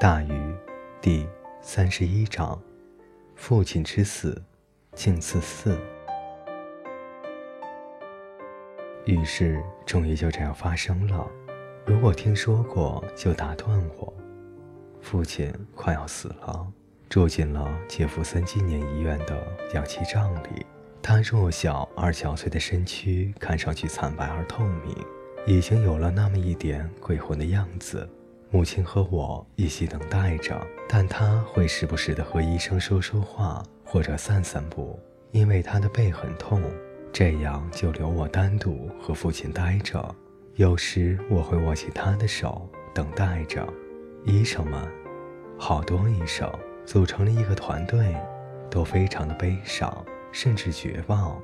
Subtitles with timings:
[0.00, 0.54] 大禹
[0.98, 1.28] 第
[1.60, 2.58] 三十一章：
[3.34, 4.42] 父亲之死，
[4.94, 5.76] 静思嗣。
[9.04, 11.30] 于是，终于就这样发生了。
[11.84, 14.10] 如果听说过，就打断我。
[15.02, 16.66] 父亲快要死了，
[17.10, 20.64] 住进了杰夫森纪念医院的氧气帐里。
[21.02, 24.96] 他弱小而憔悴的身躯看上去惨白而透明，
[25.46, 28.08] 已经有了那么一点鬼魂的样子。
[28.52, 34.98] 母亲和我一起等待着，但她会时不时地和医生说说话，或者散散步，
[35.30, 36.60] 因为她的背很痛。
[37.12, 40.14] 这样就留我单独和父亲待着。
[40.56, 43.66] 有时我会握起他的手，等待着。
[44.24, 44.82] 医生们，
[45.56, 46.52] 好多医生
[46.84, 48.14] 组成了一个团队，
[48.68, 51.40] 都非常的悲伤，甚至绝望。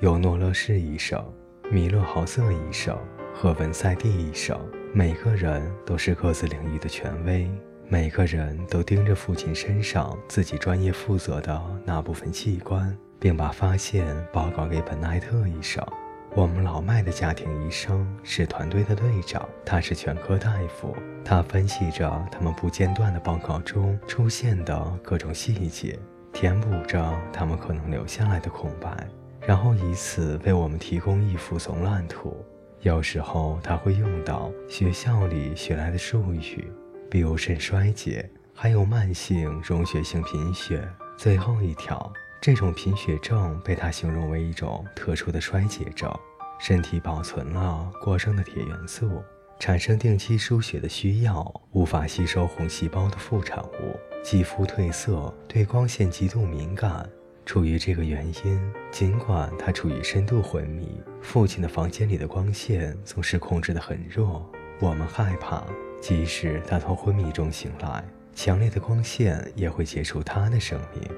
[0.00, 1.22] 有诺勒士医生、
[1.70, 2.96] 米勒豪瑟医生
[3.34, 4.58] 和文塞蒂医生。
[4.92, 7.48] 每个人都是各自领域的权威，
[7.88, 15.86] 每个人都盯着父亲身上自己专业负责的那部分器官，并把发现报告给本奈特医生。
[16.34, 20.92] 我们老迈的家庭医生是团队的队长，他是全科大夫，
[21.24, 25.96] 他分析着他们不间断的报告中出现的各种细节，
[26.32, 29.08] 填补着他们可能留下来的空白，
[29.40, 32.44] 然后以此为我们提供一幅总览图。
[32.82, 36.66] 有时候他会用到学校里学来的术语，
[37.10, 40.88] 比如肾衰竭，还有慢性溶血性贫血。
[41.14, 46.10] 最后一条，这种贫血症被他形容为一种特殊的衰竭症，
[46.58, 49.22] 身体保存了过剩的铁元素，
[49.58, 57.06] 产生定期输血的需要，无法吸收红细胞的副产物，肌肤褪色，对光线极度敏感。
[57.50, 64.48] 出于这个原因，尽管他处于深度昏迷，父亲的房间里的光线总是控制得很弱。
[64.78, 65.64] 我们害怕，
[66.00, 68.04] 即使他从昏迷中醒来，
[68.36, 71.10] 强烈的光线也会结束他的生命。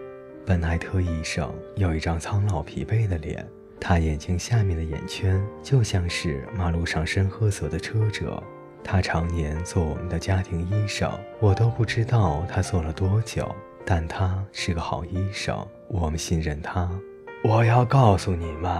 [0.46, 3.46] 本奈特医生有一张苍老疲惫的脸，
[3.78, 8.42] 他眼睛下面的眼圈就像是马路上深褐色的车辙。
[8.82, 13.54] 他常年做我们的家庭医生，我都不知道他做了多久。
[13.84, 16.88] 但他是个好医生，我们信任他。
[17.44, 18.70] 我要告诉你们，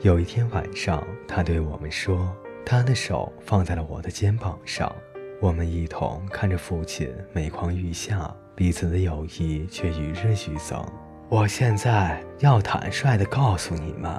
[0.00, 2.30] 有一天晚上，他对我们说，
[2.64, 4.94] 他的手放在了我的肩膀上，
[5.40, 10.84] 我们一同看着父亲每况愈下，彼此的友谊却与日俱增。
[11.28, 14.12] 我现在要坦率地告诉你们，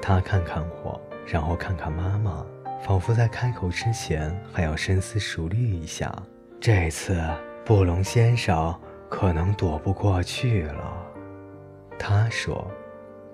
[0.00, 2.44] 他看看我，然后看看妈妈，
[2.82, 6.10] 仿佛在开口之前还要深思熟虑一下。
[6.58, 7.22] 这次，
[7.64, 8.74] 布隆先生。
[9.12, 11.06] 可能躲不过去了，
[11.98, 12.66] 他说。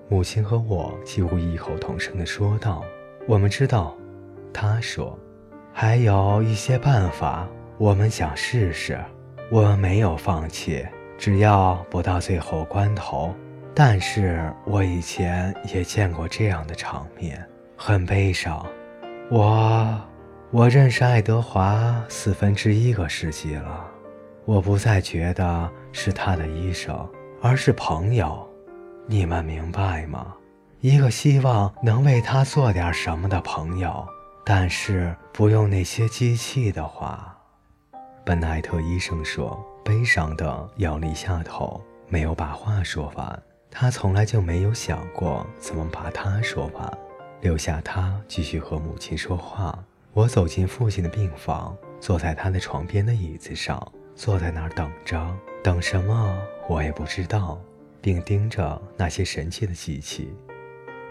[0.09, 2.83] 母亲和我几乎异口同声地说道
[3.29, 3.95] ：“我们知道。”
[4.53, 5.17] 他说
[5.73, 7.47] ：“还有一些办法，
[7.77, 8.99] 我们想试试。
[9.51, 10.85] 我们没有放弃，
[11.17, 13.33] 只要不到最后关头。
[13.73, 17.47] 但是我以前也见过这样的场面，
[17.77, 18.67] 很悲伤。
[19.31, 20.01] 我，
[20.51, 23.87] 我认识爱德华四分之一个世纪了。”
[24.49, 27.07] 我不再觉得是他的医生，
[27.43, 28.49] 而是朋友，
[29.07, 30.35] 你们明白吗？
[30.81, 34.09] 一个希望能为他做点什么的朋友，
[34.47, 37.37] 但是不用那些机器的话。
[38.25, 41.79] 本奈特医生说，悲伤地摇了一下头，
[42.09, 43.43] 没有把话说完。
[43.71, 46.99] 他从来就没有想过怎么把他说完，
[47.43, 49.79] 留下他继续和母亲说话。
[50.15, 53.87] 我走进父亲的病房，坐在他的床边的椅子上。
[54.19, 56.37] 坐在那儿等着，等什么
[56.69, 57.63] 我也不知道，
[58.01, 60.35] 并盯着那些神奇的机器。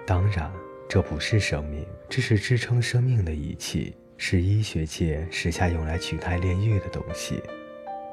[0.06, 0.52] 当然，
[0.90, 7.42] 这不是生命，这是支撑生命的仪器，是医学界时下用来取代炼狱的东西。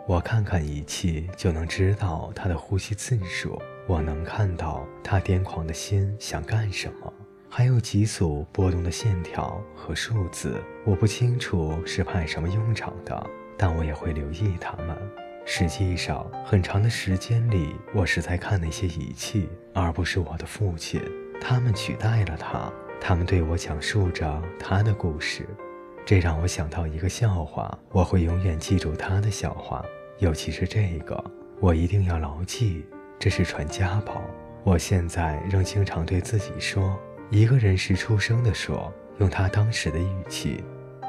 [0.07, 7.13] 我看看仪器，就能知道他的呼吸次数，我能看到他癫狂的心想干什么，
[7.51, 13.31] 还有几组波动的线条和数字，我不清楚是派什么用场的。
[13.57, 14.97] 但我也会留意他们。
[15.47, 21.03] 实际上，很长的时间里，我是在看那些仪器，而不是我的父亲。
[21.41, 25.47] 他们取代了他，他们对我讲述着他的故事。
[26.07, 29.85] 这让我想到一个笑话，我会永远记住他的笑话，
[30.19, 31.23] 尤其是这个，
[31.61, 32.87] 我一定要牢记。
[33.19, 34.23] 这是传家宝。
[34.65, 36.99] 我现在仍经常对自己说
[37.29, 40.65] ：“一个人是出生的。”说，用他当时的语气，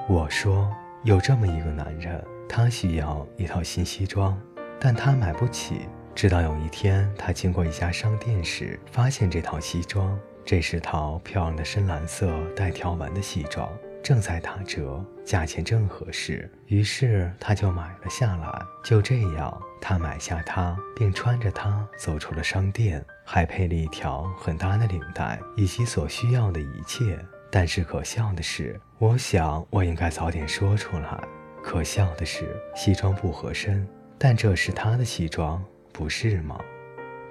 [0.09, 0.69] 我说
[1.03, 4.39] ：“有这么一个男人。”他需要一套新西装，
[4.79, 5.81] 但他买不起。
[6.13, 10.17] 直到有一天，他经过一家商店时，发现这套西装。
[10.45, 13.67] 这是套漂亮的深蓝色带条纹的西装，
[14.03, 18.61] 正在打折，价钱正合适，于是他就买了下来。
[18.83, 27.17] 就这样，他买下它，并穿着它走出了商店，还配了一条很大的领带以及所需要的一切。
[27.51, 31.23] 但是可笑的是，我想我应该早点说出来。
[31.65, 33.85] 可笑的是，西装不合身，
[34.19, 36.59] 但这是他的西装，不是吗？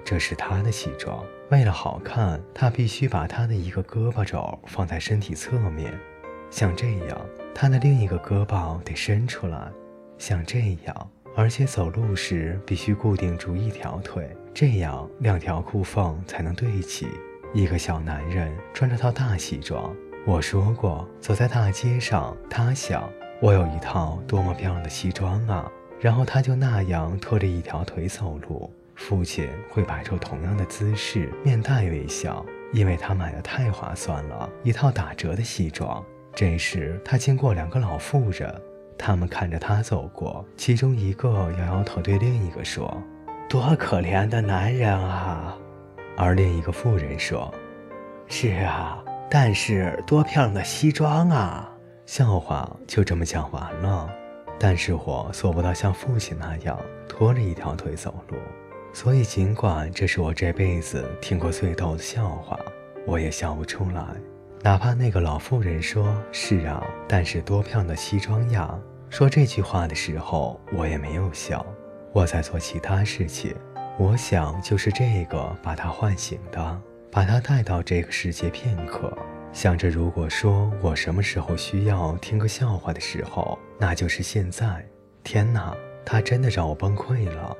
[0.03, 1.23] 这是他的西装。
[1.51, 5.97] 为了好看，他必须把他的一个胳膊肘放在身体侧面，
[6.51, 7.17] 像这样；
[7.55, 9.71] 他的另一个胳膊得伸出来，
[10.17, 11.11] 像这样。
[11.33, 17.07] 而且走路时必须固定住一条腿，这样两条裤缝才能对齐。
[17.53, 19.95] 一个小男人穿着套大西装，
[20.27, 23.09] 我说过，走在大街上，他想
[23.45, 25.71] 我有一套多么漂亮的西装啊！
[25.99, 28.73] 然后他就那样拖着一条腿走路。
[28.95, 32.43] 父亲会摆出同样的姿势，面带微笑，
[32.73, 36.03] 因为他买的太划算了，一套打折的西装。
[36.33, 38.51] 这时，他经过两个老妇人，
[38.97, 42.99] 他们看着他走过，其中一个摇摇头，对另一个说
[43.47, 45.55] ：“多可怜的男人啊！”
[46.17, 47.53] 而另一个妇人说
[48.25, 51.69] ：“是啊，但是多漂亮的西装啊！”
[52.05, 54.09] 笑话就这么讲完了，
[54.59, 56.79] 但是我做不到像父亲那样
[57.09, 58.37] 拖着一条腿走路。
[58.93, 62.57] 所以，尽管这是我这辈子听过最逗的笑话，
[63.05, 64.03] 我也笑不出来。
[64.61, 68.73] 哪怕那个老妇人说：“是啊，但是多漂亮的西装呀！”
[69.09, 71.65] 说这句话的时候，我也没有笑。
[72.13, 73.53] 我在做其他事情，
[73.97, 76.81] 我想就是这个把他唤醒的，
[77.11, 79.11] 把他带到这个世界片刻。
[79.55, 84.85] 想着，如果说我什么时候需要听个笑话的时候，那就是现在。
[85.23, 85.73] 天哪，
[86.05, 87.55] 他真的让我崩溃了。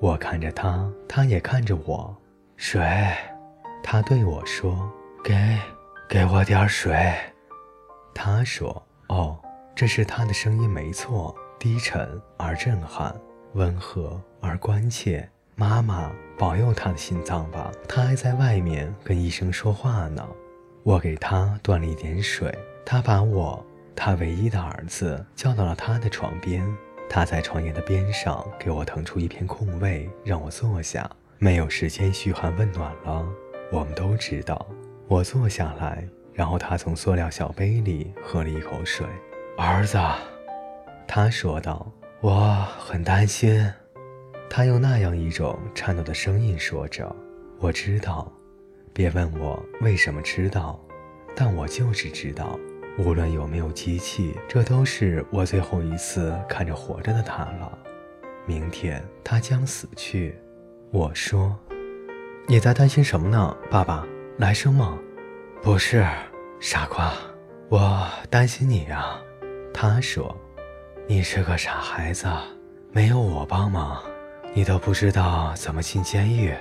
[0.00, 2.14] 我看着他，他也看着我。
[2.56, 2.82] 水，
[3.80, 4.90] 他对我说
[5.22, 5.56] ：“给，
[6.08, 7.14] 给我点水。”
[8.12, 9.38] 他说：“哦，
[9.76, 13.14] 这是他的声音，没错，低沉而震撼，
[13.52, 15.30] 温和而关切。
[15.54, 20.28] 妈妈，保佑他的心脏吧，他还在外面跟医生说话呢。”
[20.82, 22.52] 我给他端了一点水，
[22.86, 26.66] 他把我，他唯一的儿子，叫到了他的床边。
[27.08, 31.08] 他在床沿的边上给我腾出一片空位，让我坐下。
[31.38, 33.26] 没有时间嘘寒问暖了，
[33.72, 34.66] 我们都知道。
[35.08, 39.06] 我坐下来，然后他从塑料小杯里喝了一口水。
[39.58, 39.98] 儿子，
[41.06, 41.90] 他说道
[42.22, 43.70] ：“我很担心。”
[44.48, 47.14] 他用那样一种颤抖的声音说着
[47.58, 48.32] ：“我知道，
[48.92, 50.80] 别问我为什么知道，
[51.34, 52.58] 但我就是知道。”
[52.98, 57.78] 无论有没有机器，这都是我最后一次看着活着的他了。
[58.44, 60.36] 明天他将死去。
[60.90, 61.56] 我说
[62.46, 64.04] ：“你在担心什么呢，爸爸？
[64.36, 64.98] 来生吗？”
[65.62, 66.04] 不是，
[66.58, 67.14] 傻瓜，
[67.70, 69.18] 我担心你呀。
[69.72, 70.36] 他说
[71.06, 72.26] ：“你是个傻孩子，
[72.92, 74.02] 没有我帮忙，
[74.52, 76.52] 你都不知道怎么进监狱。”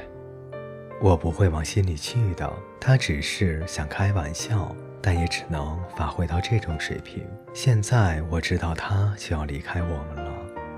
[1.01, 2.51] 我不会往心里去的。
[2.79, 4.75] 他只是想开玩笑。
[5.01, 7.25] 但也只能发挥到这种水平。
[7.53, 10.29] 现在我知道他就要离开我们了。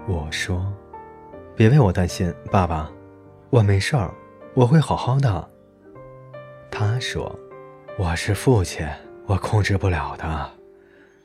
[0.07, 0.71] 我说
[1.57, 2.87] ：“别为我担心，爸爸，
[3.49, 4.13] 我没事儿，
[4.53, 5.49] 我会好好的。”
[6.69, 7.35] 他说
[7.97, 8.87] ：“我是父亲，
[9.25, 10.51] 我控制不了的。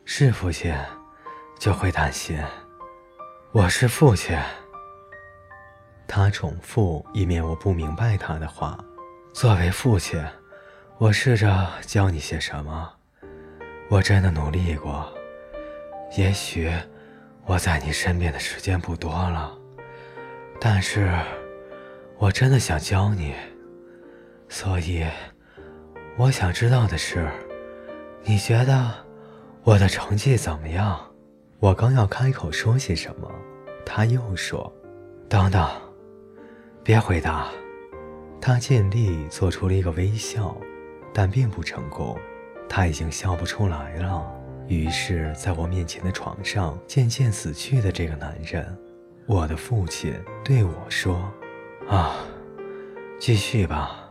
[0.06, 0.75] 是父亲，
[1.59, 2.38] 就会担心。
[3.52, 4.35] 我是父亲。”
[6.09, 8.78] 他重复，以免我不明白他的话。
[9.37, 10.19] 作为父亲。
[10.97, 12.90] 我试着教你些什么，
[13.90, 15.07] 我真的努力过。
[16.16, 16.73] 也许
[17.45, 19.55] 我在你身边的时间不多了，
[20.59, 21.12] 但是
[22.16, 23.35] 我真的想教你。
[24.49, 25.05] 所以，
[26.16, 27.28] 我想知道的是，
[28.23, 28.90] 你觉得
[29.64, 30.99] 我的成绩怎么样？
[31.61, 33.31] 我刚要开口说些什么，
[33.85, 34.73] 他又说
[35.28, 35.69] ：“等等，
[36.83, 37.49] 别回答。”
[38.40, 40.57] 他尽力做出了一个微笑。
[41.19, 42.14] 但并不成功，
[42.69, 44.31] 他已经笑不出来了。
[44.69, 48.76] 于是，在我面前的床上渐渐死去的这个男人，
[49.25, 50.12] 我的父亲
[50.45, 51.33] 对我说
[51.88, 52.16] ：“啊，
[53.19, 54.11] 继续吧，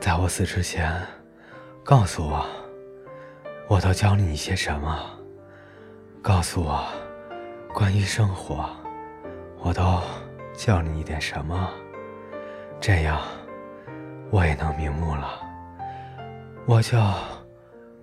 [0.00, 0.98] 在我死之前，
[1.82, 2.46] 告诉我，
[3.68, 4.98] 我都教你一些什么？
[6.22, 6.82] 告诉我，
[7.74, 8.66] 关于生活，
[9.58, 10.00] 我都
[10.54, 11.70] 教你一点什么？
[12.80, 13.20] 这样，
[14.30, 15.40] 我也能瞑目了。”
[16.66, 16.98] 我就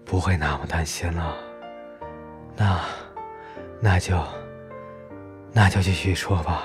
[0.06, 1.36] 不会那么担心了。
[2.56, 2.80] 那，
[3.80, 4.24] 那就，
[5.51, 6.62] 那就继续说吧。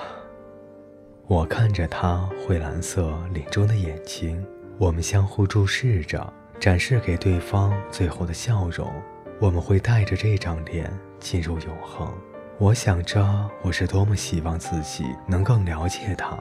[1.26, 4.46] 我看着他灰蓝色领中的眼睛，
[4.78, 8.92] 我们相互注视着，展示给对方最后的笑容。
[9.40, 12.12] 我们会带着这张脸进入永恒。
[12.58, 16.36] 我想着，我是多么希望自己能更了解他，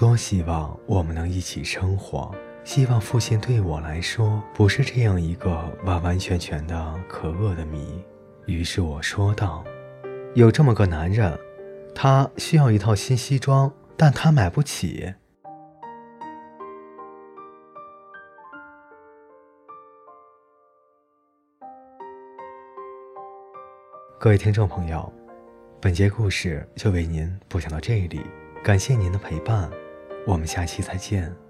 [0.00, 2.34] 多希望我们能一起生活。
[2.64, 8.02] 希望父亲对我来说不是这样一个完完全全的可恶的谜。
[8.46, 9.62] 于是我说道
[10.34, 11.38] ：“有这么个男人，
[11.94, 15.12] 他需要一套新西装，但他买不起。”
[24.18, 25.12] 各位听众朋友，
[25.78, 28.22] 本节故事就为您播讲到这里，
[28.64, 29.70] 感谢您的陪伴，
[30.30, 31.49] 我们下期再见。